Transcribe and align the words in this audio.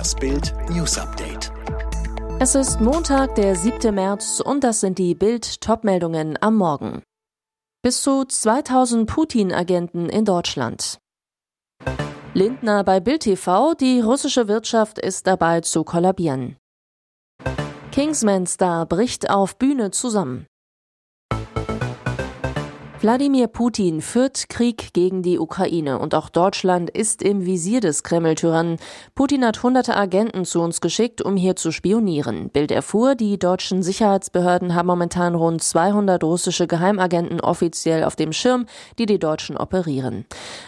Das 0.00 0.14
Bild 0.14 0.54
News 0.70 0.96
Update. 0.96 1.52
Es 2.38 2.54
ist 2.54 2.80
Montag, 2.80 3.34
der 3.34 3.54
7. 3.54 3.94
März 3.94 4.40
und 4.40 4.64
das 4.64 4.80
sind 4.80 4.96
die 4.96 5.14
Bild 5.14 5.60
Topmeldungen 5.60 6.38
am 6.40 6.56
Morgen. 6.56 7.02
Bis 7.82 8.00
zu 8.00 8.24
2000 8.24 9.06
Putin-Agenten 9.06 10.08
in 10.08 10.24
Deutschland. 10.24 10.96
Lindner 12.32 12.82
bei 12.82 13.00
Bild 13.00 13.24
TV, 13.24 13.74
die 13.74 14.00
russische 14.00 14.48
Wirtschaft 14.48 14.98
ist 14.98 15.26
dabei 15.26 15.60
zu 15.60 15.84
kollabieren. 15.84 16.56
Kingsman-Star 17.92 18.86
bricht 18.86 19.28
auf 19.28 19.58
Bühne 19.58 19.90
zusammen. 19.90 20.46
Wladimir 23.02 23.46
Putin 23.46 24.02
führt 24.02 24.50
Krieg 24.50 24.92
gegen 24.92 25.22
die 25.22 25.38
Ukraine 25.38 25.98
und 25.98 26.14
auch 26.14 26.28
Deutschland 26.28 26.90
ist 26.90 27.22
im 27.22 27.46
Visier 27.46 27.80
des 27.80 28.02
Kreml-Tyrannen. 28.02 28.76
Putin 29.14 29.42
hat 29.46 29.62
hunderte 29.62 29.96
Agenten 29.96 30.44
zu 30.44 30.60
uns 30.60 30.82
geschickt, 30.82 31.22
um 31.22 31.34
hier 31.34 31.56
zu 31.56 31.72
spionieren. 31.72 32.50
Bild 32.50 32.70
erfuhr, 32.70 33.14
die 33.14 33.38
deutschen 33.38 33.82
Sicherheitsbehörden 33.82 34.74
haben 34.74 34.88
momentan 34.88 35.34
rund 35.34 35.62
200 35.62 36.22
russische 36.22 36.66
Geheimagenten 36.66 37.40
offiziell 37.40 38.04
auf 38.04 38.16
dem 38.16 38.34
Schirm, 38.34 38.66
die 38.98 39.06
die 39.06 39.18
Deutschen 39.18 39.56
operieren. 39.56 40.26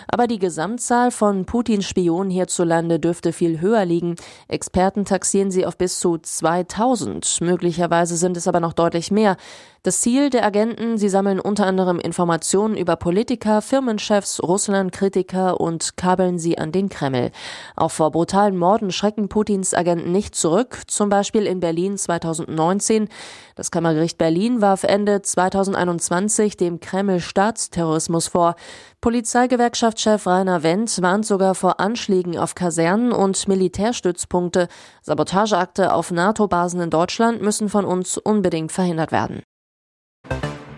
Aber 0.09 0.27
die 0.27 0.39
Gesamtzahl 0.39 1.11
von 1.11 1.45
Putins 1.45 1.85
Spionen 1.85 2.31
hierzulande 2.31 2.99
dürfte 2.99 3.35
viel 3.35 3.61
höher 3.61 3.85
liegen. 3.85 4.17
Experten 4.49 5.05
taxieren 5.05 5.51
sie 5.51 5.67
auf 5.67 5.77
bis 5.77 6.01
zu 6.01 6.17
2000. 6.17 7.43
Möglicherweise 7.43 8.17
sind 8.17 8.39
es 8.39 8.49
aber 8.49 8.61
noch 8.61 8.73
deutlich 8.73 9.11
mehr. 9.11 9.37
Das 9.85 10.01
Ziel 10.01 10.31
der 10.31 10.45
Agenten, 10.45 10.97
sie 10.97 11.09
sammeln 11.09 11.41
unter 11.41 11.67
anderem 11.67 11.99
Informationen 11.99 12.77
über 12.77 12.95
Politiker, 12.95 13.61
Firmenchefs, 13.61 14.41
Russlandkritiker 14.41 15.61
und 15.61 15.97
kabeln 15.97 16.39
sie 16.39 16.57
an 16.57 16.71
den 16.71 16.89
Kreml. 16.89 17.33
Auch 17.75 17.91
vor 17.91 18.13
brutalen 18.13 18.57
Morden 18.57 18.93
schrecken 18.93 19.29
Putins 19.29 19.75
Agenten 19.75 20.13
nicht 20.13 20.37
zurück, 20.37 20.83
zum 20.87 21.09
Beispiel 21.09 21.49
in 21.49 21.59
Berlin 21.59 21.99
2019. 21.99 23.09
Das 23.57 23.73
Kammergericht 23.73 24.19
Berlin 24.19 24.61
warf 24.61 24.85
Ende 24.85 25.21
2021 25.21 26.57
dem 26.57 26.79
Kreml 26.79 27.19
Staatsterrorismus 27.19 28.29
vor. 28.29 28.55
Polizeigewerkschaftschef 29.01 30.29
Rainer 30.29 30.63
Wendt 30.63 31.03
warnt 31.03 31.27
sogar 31.27 31.57
vor 31.57 31.81
Anschlägen 31.81 32.39
auf 32.39 32.55
Kasernen 32.55 33.11
und 33.11 33.49
Militärstützpunkte. 33.49 34.69
Sabotageakte 35.01 35.93
auf 35.93 36.13
NATO-Basen 36.13 36.81
in 36.81 36.91
Deutschland 36.91 37.43
müssen 37.43 37.69
von 37.69 37.85
uns 37.85 38.17
unbedingt 38.17 38.71
verhindert 38.71 39.11
werden. 39.11 39.43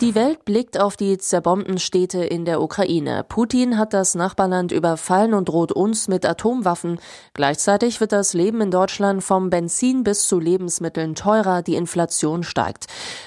Die 0.04 0.14
Welt 0.14 0.44
blickt 0.44 0.78
auf 0.78 0.98
die 0.98 1.16
zerbombten 1.16 1.78
Städte 1.78 2.22
in 2.22 2.44
der 2.44 2.60
Ukraine. 2.60 3.24
Putin 3.26 3.78
hat 3.78 3.94
das 3.94 4.14
Nachbarland 4.14 4.70
überfallen 4.70 5.32
und 5.32 5.48
droht 5.48 5.72
uns 5.72 6.08
mit 6.08 6.26
Atomwaffen. 6.26 7.00
Gleichzeitig 7.32 8.02
wird 8.02 8.12
das 8.12 8.34
Leben 8.34 8.60
in 8.60 8.70
Deutschland 8.70 9.24
vom 9.24 9.48
Benzin 9.48 10.04
bis 10.04 10.28
zu 10.28 10.38
Lebensmitteln 10.38 11.14
teurer, 11.14 11.62
die 11.62 11.74
Inflation 11.74 12.42
steigt. 12.42 12.84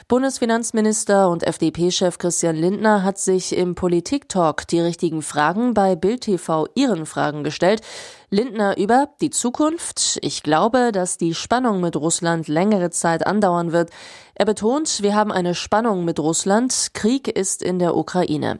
Bundesfinanzminister 0.08 1.32
und 1.32 1.42
FDP-Chef 1.42 2.20
Christian 2.20 2.56
Lindner 2.56 3.02
hat 3.02 3.18
sich 3.18 3.58
im 3.58 3.74
Politik-Talk 3.74 4.68
die 4.68 4.80
richtigen 4.80 5.24
Fragen 5.24 5.74
bei 5.74 5.96
Bild 5.96 6.22
TV 6.22 6.68
ihren 6.76 7.08
Fragen 7.08 7.44
gestellt. 7.44 7.82
Lindner 8.30 8.78
über 8.78 9.08
die 9.22 9.30
Zukunft. 9.30 10.20
Ich 10.22 10.44
glaube, 10.44 10.92
dass 10.92 11.18
die 11.18 11.34
Spannung 11.34 11.80
mit 11.80 11.96
Russland 11.96 12.50
längere 12.50 12.90
Zeit 12.90 13.26
andauern 13.26 13.72
wird. 13.72 13.90
Er 14.36 14.44
betont, 14.44 15.02
wir 15.02 15.16
haben 15.16 15.32
eine 15.32 15.56
Spannung 15.56 16.04
mit 16.04 16.20
Russland. 16.20 16.90
Krieg 16.94 17.30
ist 17.30 17.64
in 17.64 17.80
der 17.80 17.96
Ukraine. 17.96 18.60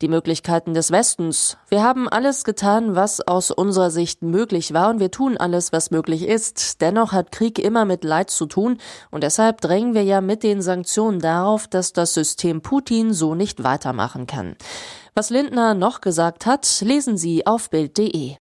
Die 0.00 0.06
Möglichkeiten 0.06 0.74
des 0.74 0.92
Westens. 0.92 1.56
Wir 1.70 1.82
haben 1.82 2.08
alles 2.08 2.44
getan, 2.44 2.94
was 2.94 3.20
aus 3.20 3.50
unserer 3.50 3.90
Sicht 3.90 4.22
möglich 4.22 4.74
war 4.74 4.90
und 4.90 5.00
wir 5.00 5.10
tun 5.10 5.36
alles, 5.36 5.72
was 5.72 5.90
möglich 5.90 6.28
ist. 6.28 6.80
Dennoch 6.80 7.10
hat 7.10 7.32
Krieg 7.32 7.58
immer 7.58 7.84
mit 7.84 8.04
Leid 8.04 8.30
zu 8.30 8.46
tun 8.46 8.78
und 9.10 9.24
deshalb 9.24 9.60
drängen 9.60 9.92
wir 9.92 10.04
ja 10.04 10.20
mit 10.20 10.44
den 10.44 10.62
Sanktionen 10.62 11.18
darauf, 11.18 11.66
dass 11.66 11.92
das 11.92 12.14
System 12.14 12.62
Putin 12.62 13.12
so 13.12 13.34
nicht 13.34 13.64
weitermachen 13.64 14.28
kann. 14.28 14.54
Was 15.16 15.30
Lindner 15.30 15.74
noch 15.74 16.00
gesagt 16.00 16.46
hat, 16.46 16.80
lesen 16.80 17.16
Sie 17.16 17.44
auf 17.44 17.70
Bild.de. 17.70 18.36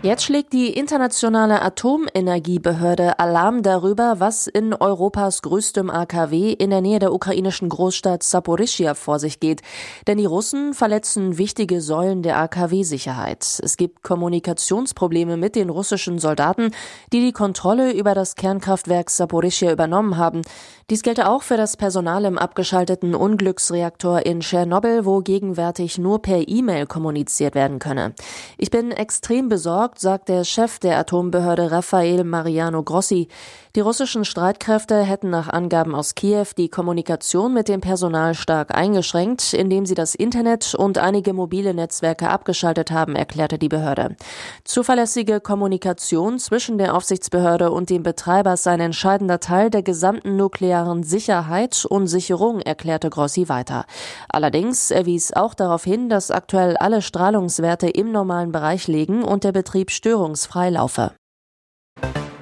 Jetzt 0.00 0.22
schlägt 0.22 0.52
die 0.52 0.72
internationale 0.72 1.60
Atomenergiebehörde 1.60 3.18
Alarm 3.18 3.64
darüber, 3.64 4.20
was 4.20 4.46
in 4.46 4.72
Europas 4.72 5.42
größtem 5.42 5.90
AKW 5.90 6.52
in 6.52 6.70
der 6.70 6.80
Nähe 6.80 7.00
der 7.00 7.12
ukrainischen 7.12 7.68
Großstadt 7.68 8.22
Saporischia 8.22 8.94
vor 8.94 9.18
sich 9.18 9.40
geht. 9.40 9.62
Denn 10.06 10.18
die 10.18 10.24
Russen 10.24 10.72
verletzen 10.72 11.36
wichtige 11.36 11.80
Säulen 11.80 12.22
der 12.22 12.38
AKW-Sicherheit. 12.38 13.58
Es 13.60 13.76
gibt 13.76 14.04
Kommunikationsprobleme 14.04 15.36
mit 15.36 15.56
den 15.56 15.68
russischen 15.68 16.20
Soldaten, 16.20 16.70
die 17.12 17.20
die 17.20 17.32
Kontrolle 17.32 17.90
über 17.90 18.14
das 18.14 18.36
Kernkraftwerk 18.36 19.10
Saporischia 19.10 19.72
übernommen 19.72 20.16
haben. 20.16 20.42
Dies 20.90 21.02
gelte 21.02 21.28
auch 21.28 21.42
für 21.42 21.56
das 21.56 21.76
Personal 21.76 22.24
im 22.24 22.38
abgeschalteten 22.38 23.16
Unglücksreaktor 23.16 24.24
in 24.24 24.40
Tschernobyl, 24.40 25.04
wo 25.04 25.20
gegenwärtig 25.20 25.98
nur 25.98 26.22
per 26.22 26.48
E-Mail 26.48 26.86
kommuniziert 26.86 27.56
werden 27.56 27.78
könne. 27.80 28.14
Ich 28.56 28.70
bin 28.70 28.92
extrem 28.92 29.48
besorgt, 29.50 29.87
besorgt, 29.88 30.00
sagt 30.00 30.28
der 30.28 30.44
Chef 30.44 30.78
der 30.78 30.98
Atombehörde 30.98 31.70
Rafael 31.70 32.24
Mariano 32.24 32.82
Grossi. 32.82 33.28
Die 33.76 33.80
russischen 33.80 34.24
Streitkräfte 34.24 35.02
hätten 35.02 35.30
nach 35.30 35.48
Angaben 35.48 35.94
aus 35.94 36.14
Kiew 36.14 36.46
die 36.56 36.68
Kommunikation 36.68 37.54
mit 37.54 37.68
dem 37.68 37.80
Personal 37.80 38.34
stark 38.34 38.74
eingeschränkt, 38.74 39.52
indem 39.52 39.86
sie 39.86 39.94
das 39.94 40.14
Internet 40.14 40.74
und 40.74 40.98
einige 40.98 41.32
mobile 41.32 41.74
Netzwerke 41.74 42.28
abgeschaltet 42.28 42.90
haben, 42.90 43.14
erklärte 43.14 43.56
die 43.56 43.68
Behörde. 43.68 44.16
Zuverlässige 44.64 45.40
Kommunikation 45.40 46.40
zwischen 46.40 46.76
der 46.78 46.96
Aufsichtsbehörde 46.96 47.70
und 47.70 47.90
dem 47.90 48.02
Betreiber 48.02 48.56
sei 48.56 48.72
ein 48.72 48.80
entscheidender 48.80 49.38
Teil 49.38 49.70
der 49.70 49.82
gesamten 49.82 50.36
nuklearen 50.36 51.04
Sicherheit 51.04 51.84
und 51.88 52.08
Sicherung, 52.08 52.60
erklärte 52.60 53.10
Grossi 53.10 53.48
weiter. 53.48 53.84
Allerdings 54.28 54.90
erwies 54.90 55.32
auch 55.32 55.54
darauf 55.54 55.84
hin, 55.84 56.08
dass 56.08 56.32
aktuell 56.32 56.76
alle 56.78 57.00
Strahlungswerte 57.00 57.88
im 57.88 58.10
normalen 58.10 58.50
Bereich 58.50 58.88
liegen 58.88 59.22
und 59.22 59.44
der 59.44 59.52
Betrieb 59.52 59.77
Betrieb 59.78 59.92
störungsfrei 59.92 60.70
laufe. 60.70 61.14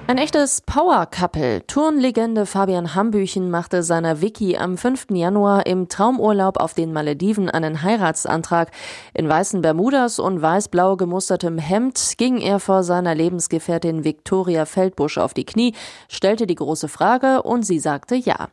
Ein 0.09 0.19
echtes 0.19 0.61
Power-Couple. 0.61 1.67
Turnlegende 1.67 2.45
Fabian 2.45 2.95
Hambüchen 2.95 3.51
machte 3.51 3.83
seiner 3.83 4.21
Vicky 4.21 4.55
am 4.55 4.77
5. 4.77 5.07
Januar 5.11 5.65
im 5.65 5.89
Traumurlaub 5.89 6.61
auf 6.61 6.73
den 6.73 6.93
Malediven 6.93 7.49
einen 7.49 7.83
Heiratsantrag. 7.83 8.71
In 9.13 9.27
weißen 9.27 9.61
Bermudas 9.61 10.17
und 10.19 10.41
weiß-blau 10.41 10.95
gemustertem 10.95 11.57
Hemd 11.57 12.13
ging 12.17 12.37
er 12.37 12.61
vor 12.61 12.83
seiner 12.83 13.15
Lebensgefährtin 13.15 14.05
Victoria 14.05 14.65
Feldbusch 14.65 15.17
auf 15.17 15.33
die 15.33 15.43
Knie, 15.43 15.75
stellte 16.07 16.47
die 16.47 16.55
große 16.55 16.87
Frage 16.87 17.43
und 17.43 17.63
sie 17.63 17.79
sagte 17.79 18.15
ja. 18.15 18.47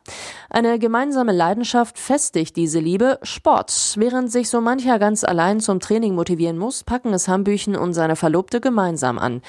Eine 0.49 0.77
gemeinsame 0.77 1.31
Leidenschaft 1.31 1.97
festigt 1.97 2.57
diese 2.57 2.81
Liebe, 2.81 3.17
Sport. 3.23 3.93
Während 3.95 4.29
sich 4.29 4.49
so 4.49 4.59
mancher 4.59 4.99
ganz 4.99 5.23
allein 5.23 5.61
zum 5.61 5.79
Training 5.79 6.15
motivieren 6.15 6.57
muss, 6.57 6.83
packen 6.83 7.13
es 7.13 7.29
Hambüchen 7.29 7.77
und 7.77 7.93
seine 7.93 8.17
Verlobte 8.17 8.59
gemeinsam 8.59 9.17
an. 9.17 9.41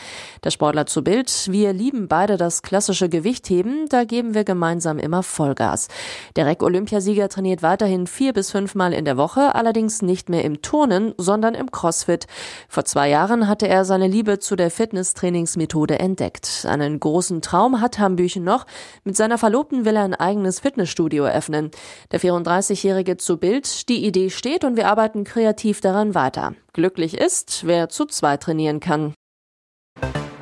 Der 0.45 0.53
Sportler 0.53 0.87
zu 0.87 1.03
Bild, 1.03 1.49
wir 1.51 1.73
lieben 1.73 1.96
lieben 1.97 2.09
beide 2.09 2.37
das 2.37 2.61
klassische 2.61 3.09
Gewichtheben, 3.09 3.89
da 3.89 4.05
geben 4.05 4.35
wir 4.35 4.45
gemeinsam 4.45 4.99
immer 4.99 5.23
Vollgas. 5.23 5.89
Der 6.37 6.45
Reck-Olympiasieger 6.45 7.31
trainiert 7.31 7.63
weiterhin 7.63 8.07
vier 8.07 8.35
bis 8.35 8.51
fünfmal 8.51 8.93
in 8.93 9.07
der 9.07 9.17
Woche, 9.17 9.55
allerdings 9.55 10.03
nicht 10.03 10.29
mehr 10.29 10.45
im 10.45 10.61
Turnen, 10.61 11.15
sondern 11.17 11.55
im 11.55 11.71
Crossfit. 11.71 12.27
Vor 12.69 12.85
zwei 12.85 13.09
Jahren 13.09 13.49
hatte 13.49 13.67
er 13.67 13.87
seine 13.87 14.09
Liebe 14.09 14.39
zu 14.39 14.57
der 14.57 14.71
Fitnesstrainingsmethode 14.71 15.99
entdeckt. 15.99 16.67
Einen 16.69 17.01
großen 17.01 17.41
Traum 17.41 17.81
hat 17.81 17.99
Hambüchen 17.99 18.45
noch. 18.45 18.67
Mit 19.05 19.17
seiner 19.17 19.39
Verlobten 19.39 19.87
will 19.87 19.97
er 19.97 20.05
ein 20.05 20.15
eigenes 20.15 20.61
Fitnessstudio 20.61 21.25
eröffnen. 21.25 21.71
Der 22.13 22.21
34-Jährige 22.21 23.17
zu 23.17 23.39
Bild, 23.39 23.89
die 23.89 24.05
Idee 24.05 24.29
steht 24.29 24.65
und 24.65 24.77
wir 24.77 24.89
arbeiten 24.89 25.25
kreativ 25.25 25.81
daran 25.81 26.15
weiter. 26.15 26.55
Glücklich 26.75 27.17
ist, 27.17 27.67
wer 27.67 27.89
zu 27.89 28.05
zweit 28.05 28.43
trainieren 28.43 28.81
kann. 28.81 29.15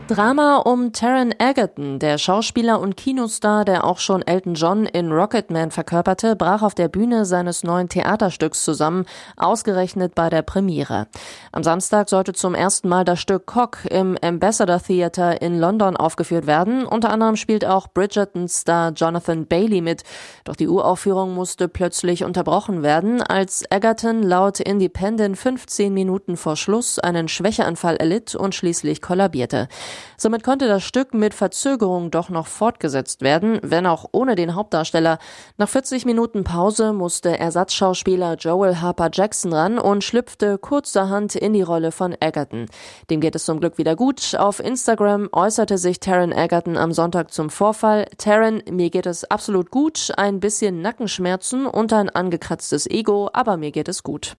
Drama 0.07 0.59
um 0.59 0.93
Taron 0.93 1.33
Egerton, 1.39 1.99
der 1.99 2.19
Schauspieler 2.19 2.79
und 2.79 2.95
Kinostar, 2.95 3.65
der 3.65 3.85
auch 3.85 3.99
schon 3.99 4.21
Elton 4.21 4.53
John 4.53 4.85
in 4.85 5.11
Rocketman 5.11 5.71
verkörperte, 5.71 6.37
brach 6.37 6.61
auf 6.61 6.75
der 6.75 6.89
Bühne 6.89 7.25
seines 7.25 7.65
neuen 7.65 7.89
Theaterstücks 7.89 8.65
zusammen, 8.65 9.07
ausgerechnet 9.39 10.15
bei 10.15 10.29
der 10.29 10.43
Premiere. 10.43 11.07
Am 11.55 11.63
Samstag 11.63 12.09
sollte 12.09 12.33
zum 12.33 12.57
ersten 12.57 12.89
Mal 12.89 13.05
das 13.05 13.21
Stück 13.21 13.47
Cock 13.47 13.85
im 13.89 14.19
Ambassador 14.21 14.83
Theatre 14.83 15.37
in 15.37 15.61
London 15.61 15.97
aufgeführt 15.97 16.49
werden. 16.49 16.85
Unter 16.85 17.11
anderem 17.11 17.37
spielt 17.37 17.65
auch 17.65 17.87
Bridgerton-Star 17.87 18.91
Jonathan 18.91 19.47
Bailey 19.47 19.81
mit. 19.81 20.03
Doch 20.43 20.57
die 20.57 20.67
Uraufführung 20.67 21.33
musste 21.33 21.69
plötzlich 21.69 22.25
unterbrochen 22.25 22.83
werden, 22.83 23.23
als 23.23 23.63
Egerton 23.71 24.25
laut 24.25 24.59
Independent 24.59 25.39
15 25.39 25.95
Minuten 25.95 26.37
vor 26.37 26.57
Schluss 26.57 26.99
einen 26.99 27.29
Schwächeanfall 27.29 27.99
erlitt 27.99 28.35
und 28.35 28.57
schließlich 28.57 29.01
kollabierte. 29.01 29.69
Somit 30.17 30.43
konnte 30.43 30.67
das 30.67 30.83
Stück 30.83 31.15
mit 31.15 31.35
Verzögerung 31.35 32.11
doch 32.11 32.31
noch 32.31 32.49
fortgesetzt 32.49 33.23
werden, 33.23 33.61
wenn 33.63 33.87
auch 33.87 34.07
ohne 34.11 34.35
den 34.35 34.57
Hauptdarsteller. 34.57 35.19
Nach 35.57 35.69
40 35.69 36.05
Minuten 36.05 36.43
Pause 36.43 36.93
musste 36.93 37.39
Ersatzschauspieler 37.39 38.35
Joel 38.41 38.81
Harper 38.81 39.11
Jackson 39.13 39.53
ran 39.53 39.79
und 39.79 40.03
schlüpfte 40.03 40.59
kurzerhand 40.59 41.44
in 41.45 41.53
die 41.53 41.63
Rolle 41.63 41.93
von 41.93 42.17
Egerton. 42.19 42.67
Dem 43.11 43.21
geht 43.21 43.37
es 43.37 43.45
zum 43.45 43.61
Glück 43.61 43.79
wieder 43.79 43.95
gut. 43.95 44.35
Auf 44.37 44.61
Instagram 44.61 45.29
äußerte 45.31 45.79
sich 45.79 46.01
Taron 46.01 46.33
Egerton 46.33 46.77
am 46.77 46.93
Sonntag 46.93 47.33
zum 47.33 47.51
Vorfall. 47.51 48.07
Taron, 48.17 48.63
mir 48.71 48.91
geht 48.91 49.07
es 49.07 49.25
absolut 49.31 49.71
gut, 49.71 50.11
ein 50.17 50.41
bisschen 50.41 50.81
Nackenschmerzen 50.81 51.67
und 51.67 51.93
ein 51.93 52.09
angekratztes 52.09 52.87
Ego, 52.87 53.29
aber 53.33 53.57
mir 53.59 53.71
geht 53.71 53.89
es 53.89 54.03
gut. 54.03 54.37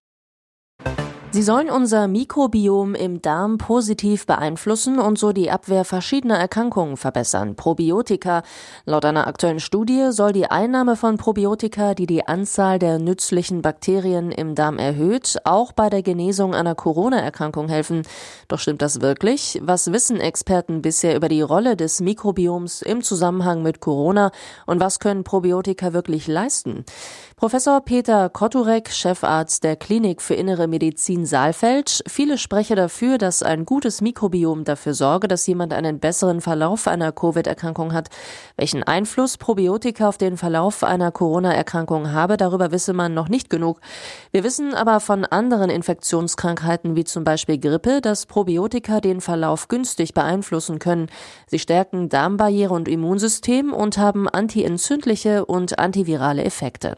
Sie 1.36 1.42
sollen 1.42 1.68
unser 1.68 2.08
Mikrobiom 2.08 2.94
im 2.94 3.20
Darm 3.20 3.58
positiv 3.58 4.24
beeinflussen 4.24 4.98
und 4.98 5.18
so 5.18 5.32
die 5.32 5.50
Abwehr 5.50 5.84
verschiedener 5.84 6.38
Erkrankungen 6.38 6.96
verbessern. 6.96 7.56
Probiotika. 7.56 8.42
Laut 8.86 9.04
einer 9.04 9.26
aktuellen 9.26 9.60
Studie 9.60 10.12
soll 10.12 10.32
die 10.32 10.50
Einnahme 10.50 10.96
von 10.96 11.18
Probiotika, 11.18 11.92
die 11.92 12.06
die 12.06 12.26
Anzahl 12.26 12.78
der 12.78 12.98
nützlichen 12.98 13.60
Bakterien 13.60 14.30
im 14.32 14.54
Darm 14.54 14.78
erhöht, 14.78 15.36
auch 15.44 15.72
bei 15.72 15.90
der 15.90 16.02
Genesung 16.02 16.54
einer 16.54 16.74
Corona-Erkrankung 16.74 17.68
helfen. 17.68 18.04
Doch 18.48 18.58
stimmt 18.58 18.80
das 18.80 19.02
wirklich? 19.02 19.60
Was 19.62 19.92
wissen 19.92 20.18
Experten 20.22 20.80
bisher 20.80 21.14
über 21.14 21.28
die 21.28 21.42
Rolle 21.42 21.76
des 21.76 22.00
Mikrobioms 22.00 22.80
im 22.80 23.02
Zusammenhang 23.02 23.62
mit 23.62 23.80
Corona 23.80 24.30
und 24.64 24.80
was 24.80 25.00
können 25.00 25.22
Probiotika 25.22 25.92
wirklich 25.92 26.28
leisten? 26.28 26.86
Professor 27.36 27.82
Peter 27.82 28.30
Koturek, 28.30 28.90
Chefarzt 28.90 29.64
der 29.64 29.76
Klinik 29.76 30.22
für 30.22 30.32
Innere 30.32 30.66
Medizin 30.66 31.25
Saalfeld. 31.26 32.02
Viele 32.06 32.38
sprechen 32.38 32.76
dafür, 32.76 33.18
dass 33.18 33.42
ein 33.42 33.64
gutes 33.64 34.00
Mikrobiom 34.00 34.64
dafür 34.64 34.94
sorge, 34.94 35.28
dass 35.28 35.46
jemand 35.46 35.72
einen 35.72 35.98
besseren 35.98 36.40
Verlauf 36.40 36.88
einer 36.88 37.12
Covid-Erkrankung 37.12 37.92
hat. 37.92 38.08
Welchen 38.56 38.82
Einfluss 38.82 39.36
Probiotika 39.36 40.08
auf 40.08 40.16
den 40.16 40.36
Verlauf 40.36 40.82
einer 40.82 41.12
Corona-Erkrankung 41.12 42.12
habe, 42.12 42.36
darüber 42.36 42.72
wisse 42.72 42.92
man 42.92 43.14
noch 43.14 43.28
nicht 43.28 43.50
genug. 43.50 43.80
Wir 44.30 44.44
wissen 44.44 44.74
aber 44.74 45.00
von 45.00 45.24
anderen 45.24 45.70
Infektionskrankheiten 45.70 46.96
wie 46.96 47.04
zum 47.04 47.24
Beispiel 47.24 47.58
Grippe, 47.58 48.00
dass 48.00 48.26
Probiotika 48.26 49.00
den 49.00 49.20
Verlauf 49.20 49.68
günstig 49.68 50.14
beeinflussen 50.14 50.78
können. 50.78 51.08
Sie 51.46 51.58
stärken 51.58 52.08
Darmbarriere 52.08 52.72
und 52.72 52.88
Immunsystem 52.88 53.72
und 53.72 53.98
haben 53.98 54.28
antientzündliche 54.28 55.44
und 55.44 55.78
antivirale 55.78 56.44
Effekte. 56.44 56.96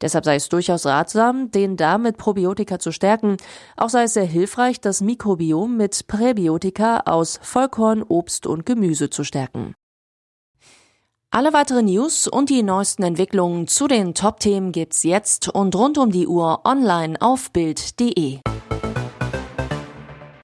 Deshalb 0.00 0.24
sei 0.24 0.36
es 0.36 0.48
durchaus 0.48 0.86
ratsam, 0.86 1.50
den 1.50 1.76
Darm 1.76 2.02
mit 2.02 2.16
Probiotika 2.16 2.78
zu 2.78 2.92
stärken. 2.92 3.36
Auch 3.76 3.88
sei 3.88 4.04
es 4.04 4.14
sehr 4.14 4.24
hilfreich, 4.24 4.80
das 4.80 5.00
Mikrobiom 5.00 5.76
mit 5.76 6.06
Präbiotika 6.06 7.00
aus 7.06 7.40
Vollkorn, 7.42 8.02
Obst 8.02 8.46
und 8.46 8.64
Gemüse 8.66 9.10
zu 9.10 9.24
stärken. 9.24 9.74
Alle 11.30 11.52
weiteren 11.52 11.84
News 11.84 12.26
und 12.26 12.48
die 12.48 12.62
neuesten 12.62 13.02
Entwicklungen 13.02 13.66
zu 13.66 13.86
den 13.86 14.14
Top-Themen 14.14 14.72
gibt's 14.72 15.02
jetzt 15.02 15.48
und 15.48 15.76
rund 15.76 15.98
um 15.98 16.10
die 16.10 16.26
Uhr 16.26 16.62
online 16.64 17.20
auf 17.20 17.50
Bild.de. 17.50 18.38